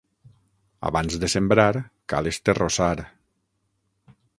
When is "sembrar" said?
1.35-1.83